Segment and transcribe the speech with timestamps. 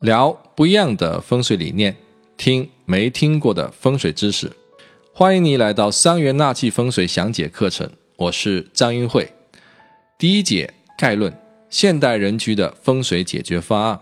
[0.00, 1.96] 聊不一样的风水理念，
[2.36, 4.52] 听没听过的风水知识。
[5.12, 9.32] 欢迎你来到三元纳气风水详解课程，我是张云慧。
[10.16, 11.36] 第一节概论：
[11.68, 13.98] 现代人居的风水解决方案。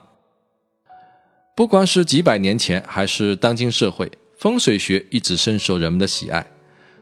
[1.55, 6.47] 不管是几百年前，还是当今社会，风水学一直深受人们的喜爱。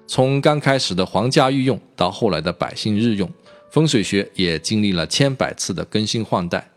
[0.06, 3.29] 从刚开始的皇家御用，到后来的百姓日用，
[3.73, 6.70] 风水学也经历了千百次的更新换代。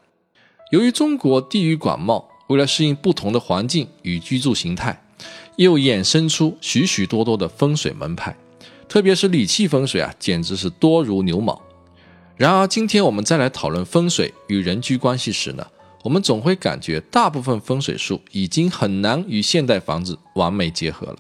[0.70, 5.02] 由于中国地域广袤，为了适应不同的环境与居住形态，
[5.56, 8.36] 又衍生出许许多多的风水门派，
[8.90, 11.62] 特别是理气风水啊，简直是多如牛毛。
[12.36, 15.66] 然而，今天我们再来讨论风水与人居关系时呢，
[16.04, 21.18] 我们总会感觉大部分风水术已经很难与现代房子完美结合了。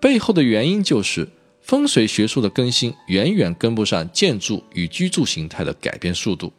[0.00, 1.28] 背后的原因就是
[1.60, 6.52] 风水学术的更新远远跟不上建筑与居住形态的改变速度。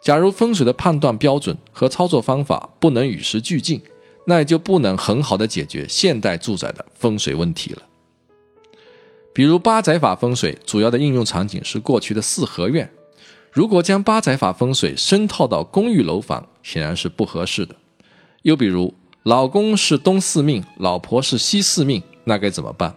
[0.00, 3.82] 假如风水的判断标准和操作方法不能与时俱进，
[4.26, 7.82] 那也就不能很好的解决现代住宅的风水问题了。
[9.34, 12.90] 比如八宅法风水主要的应用场景是过去的四合院，
[13.52, 17.76] 如果将八宅法风水深套到公寓楼房，显然是不合适的。
[18.42, 22.96] 又比如老公是东四命，老婆是西四命，那该怎么办？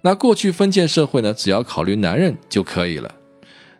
[0.00, 3.14] 那过去封建社会呢，只要考虑男人就可以了。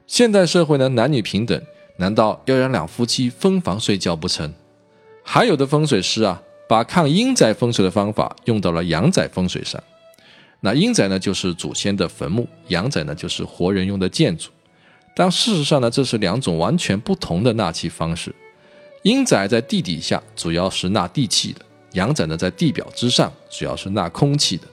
[0.06, 1.60] 现代社会呢，男女平等。
[1.96, 4.52] 难道要让两夫妻分房睡觉不成？
[5.22, 9.82] 还有的风水师啊，把抗阴宅风水的方法用到了阳宅风水上。
[10.60, 14.50] 那阴宅呢，就是祖先的坟墓；阳宅呢，就是活人用的建筑。
[15.14, 18.34] 但事实上呢，这是两种完全不同的纳气方式。
[19.02, 21.60] 阴宅在地底下，主要是纳地气的；
[21.92, 24.66] 阳宅呢，在地表之上，主要是纳空气的。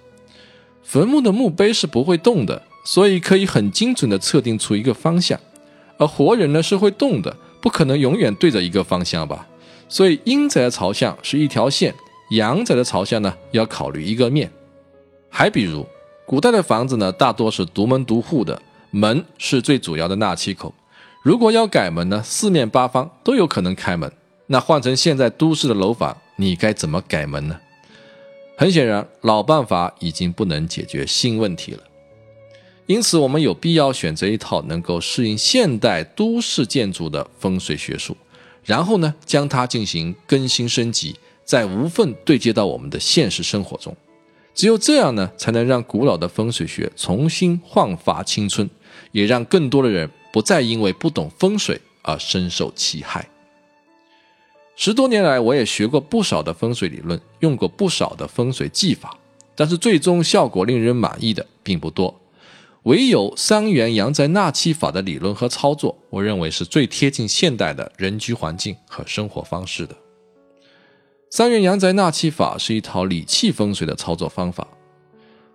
[0.81, 5.39] 坟墓的墓碑是不会动的，所以可以很精准地测定出一个方向。
[6.02, 9.48] 而活人呢是会动的，不可能永远对着一个方向吧？
[9.88, 11.94] 所以阴宅的朝向是一条线，
[12.32, 14.52] 阳宅的朝向呢要考虑一个面。
[15.30, 15.86] 还比如，
[16.26, 18.60] 古代的房子呢大多是独门独户的，
[18.90, 20.73] 门是最主要的纳气口。
[21.22, 24.11] 如果要改门呢，四面八方都有可能开门。
[24.48, 27.60] 那换成现在都市的楼房，你该怎么改门呢？
[28.58, 31.84] 很显然，老办法已经不能解决新问题了。
[32.92, 38.18] 因此，我们有必要选择一套能够适应现代都市建筑的风水学术，
[38.66, 41.16] 然后呢，将它进行更新升级，
[41.46, 43.96] 再无缝对接到我们的现实生活中。
[44.54, 48.70] 只有这样呢，才能让古老的风水学重新焕发青春，
[49.14, 53.26] 也让更多的人不再因为不懂风水而深受其害。
[54.76, 59.18] 十多年来，我也学过不少的风水理论，用过不少的风水技法，
[59.56, 62.14] 但是最终效果令人满意的并不多。
[62.83, 69.95] 唯有三元阳宅纳气法的理论和操作，我认为是最贴近现代的人居环境和生活方式的。
[71.30, 74.67] 三元阳宅纳气法是一套理气风水的操作方法。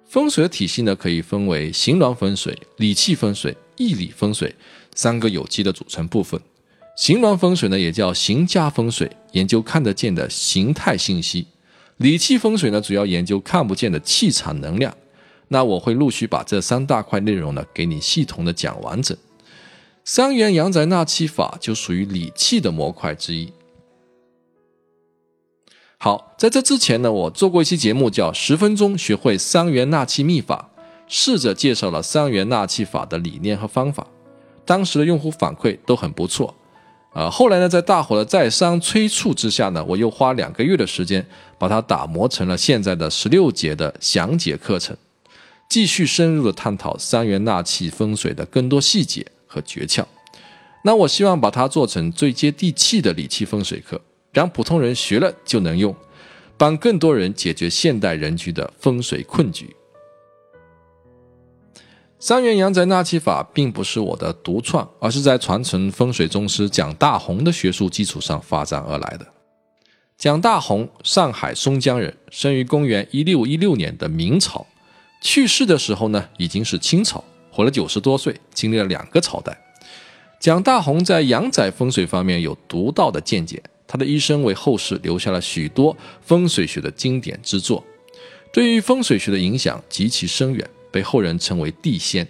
[0.09, 4.55] 风水的体系呢，可以分为形峦风水、理气风水、义理风水
[4.95, 6.41] 三个有机的组成部分。
[6.97, 11.45] 形峦风水呢，也叫形家风水，研究看得见的形态信息；
[11.97, 14.97] 理气风水呢，主要研究看不见的气场能量。
[15.49, 19.17] 那我会陆续把这三大块内容呢，给你系统的讲完整。
[20.05, 23.53] 三元阳宅纳气法就属于理气的模块之一。
[25.99, 30.71] 好，在这之前呢，我做过一期节目，叫《十分钟学会三元纳气秘法》，
[31.09, 34.07] 试着介绍了三元纳气法的理念和方法。
[34.65, 36.55] 当时的用户反馈都很不错。
[37.15, 41.27] 呃，后来呢，在大伙的再三催促之下呢，我又花两个月的时间，
[41.59, 44.95] 把它打磨成了现在的十六节的详解课程。
[45.69, 50.05] 继续深入的探讨三元纳气风水的更多细节和诀窍。
[50.83, 54.01] 那我希望把它做成最接地气的理气风水课，
[54.33, 55.95] 让普通人学了就能用，
[56.57, 59.75] 帮更多人解决现代人居的风水困局。
[62.19, 69.27] 三元阳宅纳气法并不是我的独创，而是在传承风水宗师蒋大红的学术基础上发展而来的。
[70.17, 74.67] 蒋大红，上海松江人，生于公元一六一六年的明朝。
[75.27, 79.61] 去世的时候呢，已经是清朝，活了九十多岁，经历了两个朝代。
[80.39, 87.85] 蒋大红在阳宅风水方面有独到的见解，他的一生为后世留下了许多风水学的经典之作，
[88.53, 92.29] 对于风水学的影响极其深远，被后人称为地仙。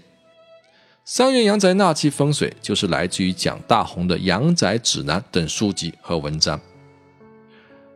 [1.05, 6.59] 三元阳宅纳气风水就是来自于蒋大红的《阳宅指南》等书籍和文章。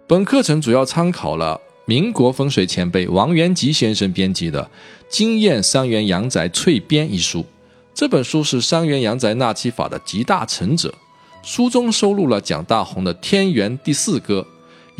[0.06, 1.58] 本课程主要参考了。
[1.90, 4.62] 民国风水前辈王元吉先生编辑的
[5.08, 7.44] 《经验三元阳宅翠编》一书，
[7.92, 10.94] 这本书是三元阳宅纳气法的集大成者，
[11.42, 14.40] 书中收录了蒋大红的《天元第四歌》《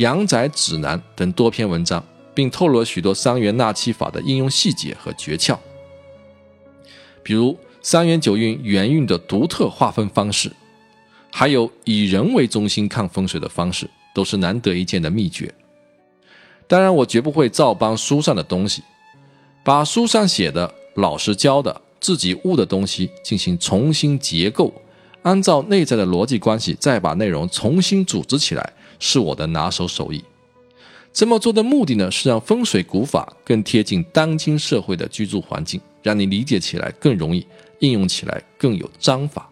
[0.02, 2.04] 阳宅指南》等多篇文章，
[2.34, 5.56] 并透露了许多三元纳气法的应用细节和诀窍，
[7.22, 10.50] 比如三元九运元运的独特划分方式，
[11.30, 15.54] 还有以人为中心看风水的方式，都是难得一见的秘诀。
[16.70, 18.80] 当然，我绝不会照搬书上的东西，
[19.64, 24.72] 把书上写的、老师教的、自己悟的东西进行重新结构，
[25.22, 30.22] 按照内在的逻辑关系再把内容重新组织起来，是我的拿手手艺。
[31.12, 37.44] 这么做的目的呢，是让风水古法更贴近当今社会的居住环境，让你理解起来更容易，
[37.80, 39.50] 应用起来更有章法。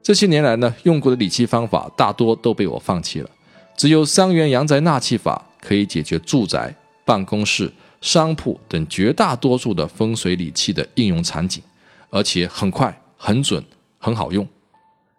[0.00, 3.28] 这些年来呢，用过的理气方法大多都被我放弃了，
[3.76, 5.48] 只有三元阳宅纳气法。
[5.62, 6.74] 可以解决住宅、
[7.04, 11.62] 办公室、商铺等绝大多数的风水理气的应用场景，
[12.10, 13.64] 而且很快、很准、
[13.98, 14.46] 很好用。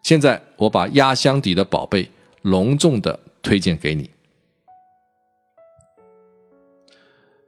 [0.03, 2.11] 现在我把压箱底的宝贝
[2.41, 4.09] 隆重的推荐给你。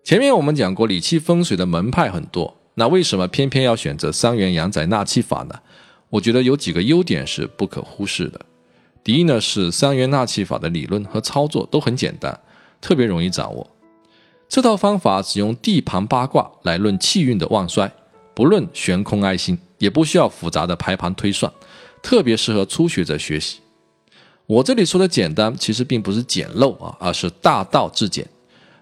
[0.04, 5.60] 前面我们讲过，理气风水的门派很多，那为什么偏偏要选择三元阳宅纳气法呢？
[6.12, 8.40] 我觉得有几个优点是不可忽视的。
[9.04, 12.40] 第一呢，是三元纳气法的理论和操作都很简单。
[12.82, 13.68] 特别容易掌握，
[14.48, 17.92] 这套方法只用地盘八卦来论气运的旺衰，
[18.34, 21.52] 不论悬空爱心，也不需要复杂的排盘推算，
[22.02, 23.60] 特别适合初学者学习。
[24.46, 28.28] 我这里说的简单，其实并不是简陋啊，而是大道至简。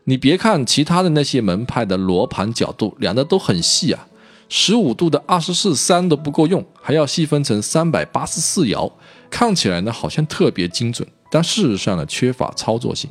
[0.04, 4.06] 你别看其他的那些门派的罗盘角度量的都很细啊，
[4.50, 8.92] 十五度的二十四三都不够用，还要细分成三百八十四爻，
[9.30, 13.10] 看起来呢好像特别精准，但事实上呢缺乏操作性。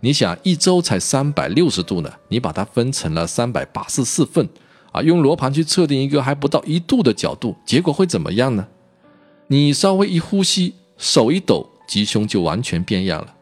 [0.00, 2.12] 你想一周才三百六十度呢？
[2.28, 4.48] 你把它分成了三百八十四份
[4.92, 8.68] 啊，用罗盘去测定一个还不到一度的角度，结果会怎么样呢？
[9.48, 13.34] 你稍微一呼吸，手一抖，吉凶就完全变样了。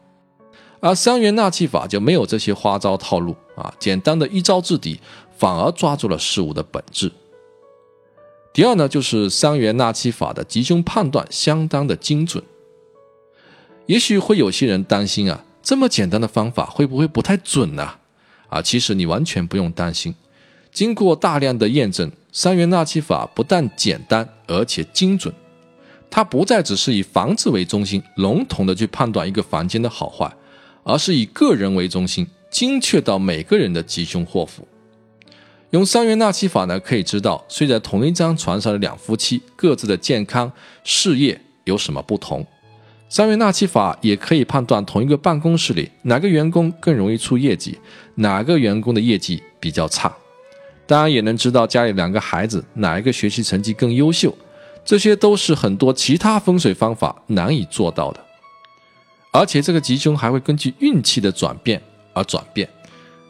[0.79, 4.99] 而三元纳气法就没有这些花招套路啊，简单的一招制敌，
[5.37, 7.11] 反而抓住了事物的本质。
[8.53, 12.41] 第二呢，就是三元纳气法的吉凶判断相当的精准。
[13.87, 15.43] 也许会有些人担心啊。
[15.65, 17.95] 这么简单的方法会不会不太准呢？
[18.49, 20.13] 啊，其实你完全不用担心。
[20.71, 25.33] 经过大量的验证，三元纳气法不但简单，而且精准。
[26.11, 30.31] 它不再只是以房子为中心，笼统的去判断一个房间的好坏，
[30.83, 34.67] 而是以个人为中心，精确到每个人的吉凶祸福。
[35.71, 40.51] 用三元纳气法呢，可以知道睡在同一张床上的两夫妻各自的健康、
[40.83, 42.45] 事业有什么不同。
[43.07, 47.79] 三元纳气法也可以判断同一个办公室里哪个员工更容易出业绩，
[48.15, 50.13] 哪个员工的业绩比较差。
[50.87, 54.35] 当然也能知道家里两个孩子哪一个学习成绩更优秀，
[54.83, 58.19] 这些都是很多其他风水方法难以做到的。
[59.31, 61.81] 而且这个吉凶还会根据运气的转变
[62.13, 62.67] 而转变。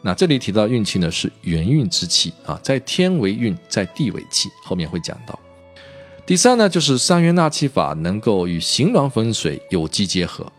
[0.02, 5.38] 那这里提到运气呢，是元运之气啊，在天为运，在地为气，后面会讲到。
[6.26, 10.52] 第三呢，就是三元纳气法能够与形峦风水有机结合。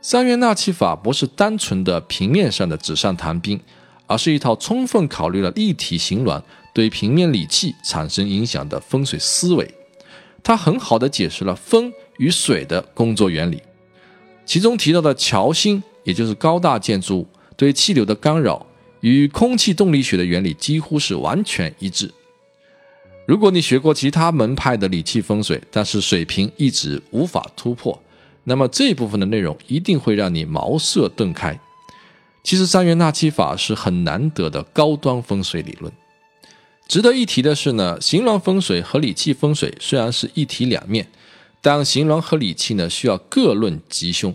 [0.00, 3.60] 三元纳气法不是单纯的平面上的纸上谈兵，
[4.06, 6.40] 而是一套充分考虑了立体形峦
[6.72, 9.68] 对平面理气产生影响的风水思维。
[10.44, 13.60] 它很好的解释了风与水的工作原理，
[14.44, 18.64] 其中提到的桥心，也就是高大建筑物对气流的干扰，
[19.00, 22.08] 与空气动力学的原理几乎是完全一致。
[23.26, 28.00] 如果你学过其他门派的理气风水，但是水平一直无法突破，
[28.44, 31.58] 那么这部分的内容一定会让你茅塞顿开。
[32.44, 35.92] 其实三元纳气法是很难得的高端风水理论。
[36.86, 41.08] 值得一提的是呢，形峦风水和理气风水虽然是一体两面，
[41.60, 44.32] 但形峦和理气呢需要各论吉凶，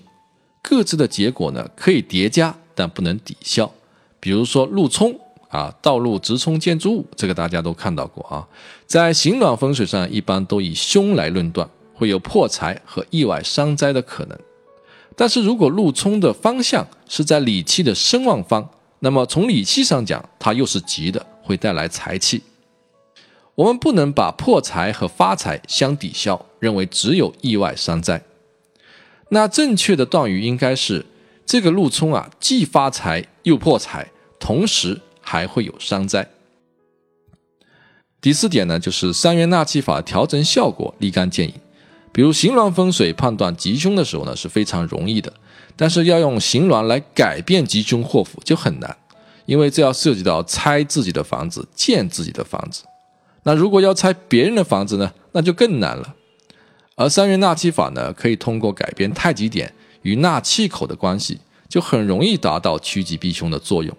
[0.62, 3.72] 各自的结果呢可以叠加，但不能抵消。
[4.20, 5.18] 比如说路冲。
[5.52, 8.48] 啊，道路直冲建筑物，这个大家都看到过啊。
[8.88, 14.40] 在形峦风水上，一般都以凶来论断，会有破财和意外伤灾的可能。
[15.16, 22.42] 但是如果路冲的方向是在理气的生旺方，那么从理气上讲，它又是吉的，会带来财气。
[23.56, 28.24] 我们不能把破财和发财相抵消，认为只有意外伤灾。
[29.30, 31.06] 那正确的断语应该是：
[31.46, 35.02] 这个路冲啊，既发财又破财，同时。
[35.22, 36.28] 还会有伤灾。
[38.20, 41.54] 第四点呢，就是三元纳气法调整效果立竿见影。
[42.12, 45.32] 比如形峦风水判断吉凶的时候呢，是非常容易的，
[45.78, 48.98] 但是要用形峦来改变吉凶祸福就很难，
[49.46, 52.84] 因为这要涉及到拆自己的房子、建自己的房子。
[53.44, 56.16] 那如果要拆别人的房子呢，那就更难了。
[56.96, 63.96] 而三元纳气法呢，可以通过改变太极点与纳气口的关系，就很容易达到趋吉避凶的作用。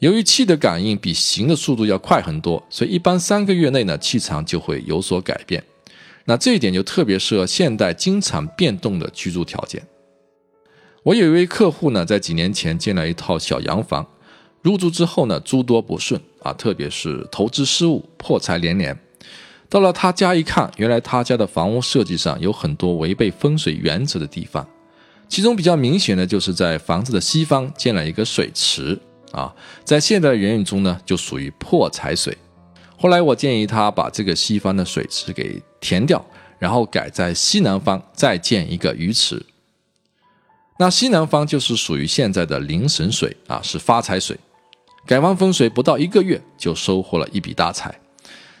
[0.00, 5.62] 由于气的感应比形的速度要快很多，所以一般三个月内呢，气场就会有所改变。
[6.24, 9.86] 那这一点就特别适合现代经常变动的居住条件。
[11.02, 14.06] 我有一位客户呢，在几年前建了一套小洋房，
[14.62, 18.98] 入住之后呢，诸多不顺啊，特别是投资失误，破财连连。
[19.68, 24.66] 到了他家一看，原来他家的房屋设计上有很多违背风水原则的地方，
[25.28, 28.98] 其中比较明显的就是在房子的西方建了一个水池。
[29.32, 32.36] 啊，在现代的言语中呢，就属于破财水。
[32.98, 36.24] 后来我建议他把这个西方的水池给填掉，
[36.58, 39.44] 然后改在西南方再建一个鱼池。
[40.78, 44.36] 那西南方就是属于现在的灵神水啊，是发财水。
[45.06, 47.98] 改完风水不到一个月，就收获了一笔大财，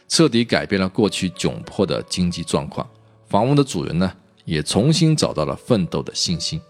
[0.08, 2.88] 彻底改变了过去窘迫的经济状况。
[3.28, 4.10] 房屋的主人呢，
[4.44, 6.60] 也重新找到了奋斗的信心。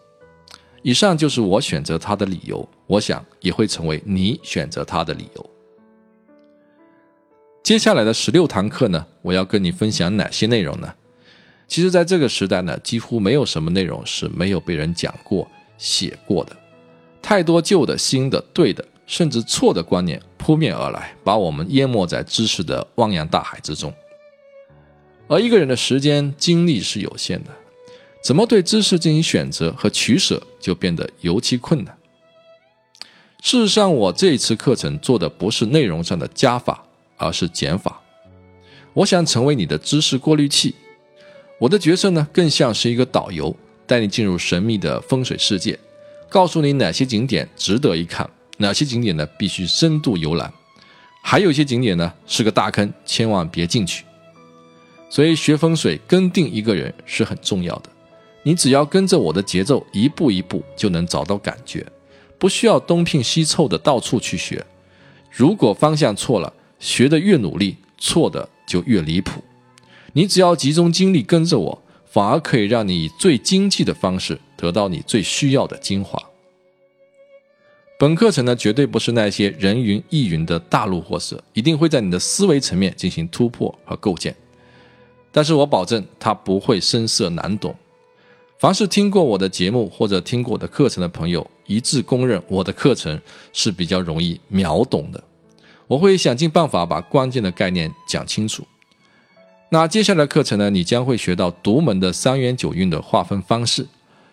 [0.82, 5.50] 以上就是我选择它的理由，我想也会成为你选择它的理由。
[7.62, 10.92] 接下来的十六堂课呢，我要跟你分享哪些内容呢？
[11.68, 15.46] 其实，在这个时代呢，几乎没有什么内容是没有被人讲过、
[15.78, 16.56] 写过的。
[17.22, 23.92] 太多旧的、新的、对的，甚至错的观念扑面而来，把我们淹没在知识的汪洋大海之中。
[25.28, 27.50] 而一个人的时间、精力是有限的。
[28.22, 31.96] 怎么对知识进行选择和取舍，就变得尤其困难。
[33.42, 36.84] 事实上，我这一次课程做的不是内容上的加法，
[37.16, 38.00] 而是减法。
[38.92, 40.74] 我想成为你的知识过滤器。
[41.58, 45.78] 我的角色呢，更像是一个导游，带你进入神秘的风水世界，
[46.28, 50.52] 告诉你哪些景点值得一看，哪些景点呢必须深度游览，
[51.22, 54.04] 还有一些景点呢是个大坑，千万别进去。
[55.08, 57.90] 所以，学风水跟定一个人是很重要的。
[58.42, 61.86] 你只要跟着我的节奏，一步一步就能找到感觉，
[62.38, 64.64] 不需要东拼西凑的到处去学。
[65.30, 69.42] 如果方向错了，学的越努力，错的就越离谱。
[70.14, 76.20] 你只要集中精力跟着我，反而可以让你以最经济的方式得到你最需要的精华。
[77.98, 84.34] 本课程呢，绝对不是那些人云亦云的大路货色，一定会在你的思维层面进行突破和构建。
[85.30, 87.76] 但是我保证，它不会深涩难懂。
[88.60, 93.18] 凡是听过我的节目或者听过我的课程的朋友，一致公认我的课程
[93.54, 95.24] 是比较容易秒懂的。
[95.86, 98.62] 我会想尽办法把关键的概念讲清楚。
[99.70, 103.86] 那接下来课程呢，你将会学到独门的三元九运的划分方式。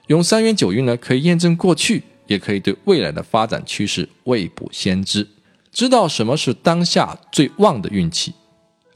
[0.07, 5.25] 用三元九运呢，可以验证过去，也可以对未来的发展趋势未卜先知，
[5.72, 8.34] 知道什么是当下最旺的运气。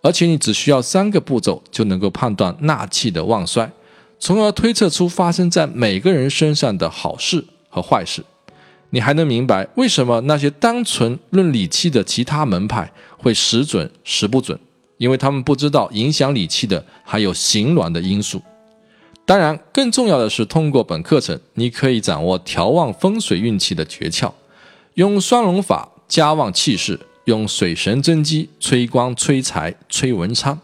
[0.02, 3.72] 而且你只需要三个步骤就能够判断纳气的旺衰。
[4.22, 8.24] 从而推测出发生在每个人身上的好事和坏事，
[8.92, 14.58] 你还能明白为什么那些单纯论理气的其他门派会时准时不准？
[14.98, 18.40] 因为他们不知道影响理气的还有形峦的因素。
[19.26, 24.32] 当然，更重要的是，通过本课程，你可以掌握调旺风水运气的诀窍，
[24.94, 30.60] 用双龙法加旺气势，用水神真机催光催财催文昌。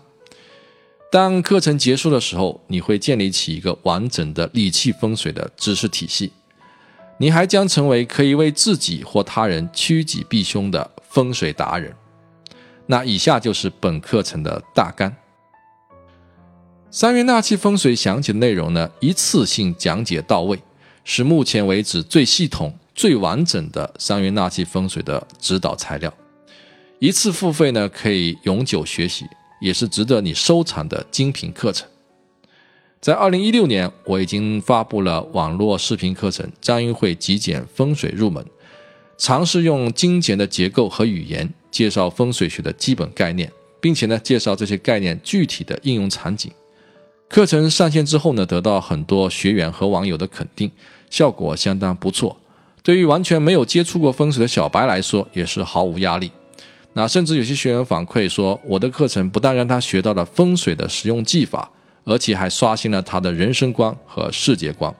[1.09, 6.33] 当课程结束的时候，你会建立起一个完整的理气风水的知识体系，
[7.17, 11.95] 你还将成为可以为自己或他人趋吉避凶的风水达人。
[12.87, 15.13] 那以下就是本课程的大纲：
[16.91, 20.59] 三元纳气风水详解的内容呢，一次性讲解到位，
[21.05, 26.13] 是目前为止最系统、最完整的三元纳气风水的指导材料。
[26.99, 29.25] 一次付费呢，可以永久学习。
[29.59, 31.87] 也是值得你收藏的精品课程。
[32.99, 38.43] 在二零一六年，我已经发布了网络视频课程《张英会极简风水入门》，
[39.17, 46.51] 尝试用精简的结构和语言介绍风水学的基本概念，并且呢，介绍这些概念具体的应用场景。
[47.29, 50.71] 课程上线之后呢，得到很多学员和网友的肯定，
[51.09, 52.35] 效果相当不错。
[52.81, 56.31] 对于完全没有接触过风水的小白来说，也是毫无压力。
[56.97, 61.69] 那甚至有些学员反馈说，我的课程不但让他学到了风水的实用技法，
[62.05, 64.91] 而且还刷新了他的人生观和世界观。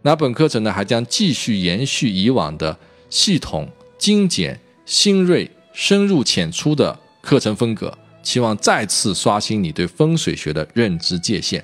[0.00, 2.74] 那本课程呢，还将继续延续以往的
[3.10, 11.62] 系统、精简、新锐、深入浅出的课程风格，期望再次刷新你对风水学的认知界限。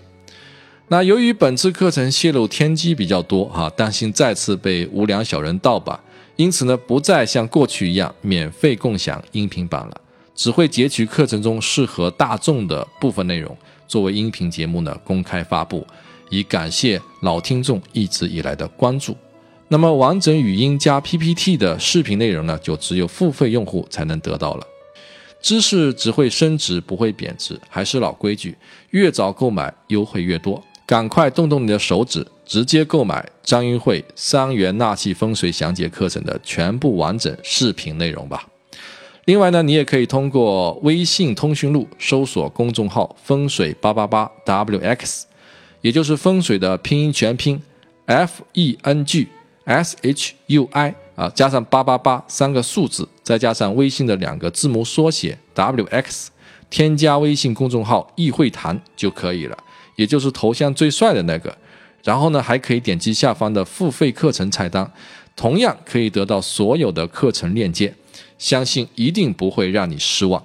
[0.88, 5.98] 那由于本次课程泄露天机比较多哈，担心再次被无良小人盗版。
[6.36, 10.00] 因此呢，不再像过去一样免费共享音频版了。
[10.34, 13.56] 只会截取课程中适合大众的部分内容，
[13.88, 15.86] 作为音频节目呢公开发布，
[16.28, 19.16] 以感谢老听众一直以来的关注。
[19.68, 24.66] 那么完整语音加 PPT 的视频内容呢，就只有付费用户才能得到了。
[25.40, 28.54] 知识只会升值，不会贬值，还是老规矩，
[28.90, 30.62] 越早购买优惠越多。
[30.86, 38.46] 赶快动动你的手指，直接购买张云慧三元纳气风水详解课程的全部完整视频内容吧。
[39.24, 45.24] 另外呢，你也可以通过微信通讯录搜索公众号“风水八八八 wx”，
[45.80, 47.60] 也就是风水的拼音全拼
[48.04, 49.26] f e n g
[49.64, 56.28] s h u i 啊，加上八八八三个数字，再加上微信的两个字母缩写 wx，
[56.70, 59.58] 添加微信公众号“易会谈”就可以了。
[59.96, 61.56] 也就是头像最帅的那个，
[62.04, 64.90] 然后呢，还可以点击下方的付费课程菜单，
[65.34, 67.94] 同样可以得到所有的课程链接，
[68.38, 70.42] 相信一定不会让你失望。